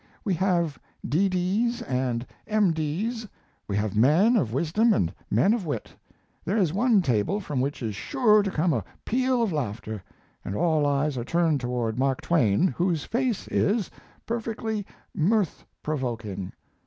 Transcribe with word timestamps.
We 0.25 0.33
have 0.33 0.79
D.D.'s 1.07 1.83
and 1.83 2.25
M.D.'s 2.47 3.27
we 3.67 3.75
have 3.75 3.95
men 3.95 4.35
of 4.35 4.51
wisdom 4.51 4.93
and 4.93 5.13
men 5.29 5.53
of 5.53 5.63
wit. 5.67 5.93
There 6.43 6.57
is 6.57 6.73
one 6.73 7.03
table 7.03 7.39
from 7.39 7.61
which 7.61 7.83
is 7.83 7.93
sure 7.93 8.41
to 8.41 8.49
come 8.49 8.73
a 8.73 8.83
peal 9.05 9.43
of 9.43 9.53
laughter, 9.53 10.01
and 10.43 10.55
all 10.55 10.87
eyes 10.87 11.19
are 11.19 11.23
turned 11.23 11.61
toward 11.61 11.99
Mark 11.99 12.19
Twain, 12.21 12.69
whose 12.69 13.03
face 13.03 13.47
is, 13.49 13.91
perfectly 14.25 14.87
mirth 15.13 15.67
provoking. 15.83 16.51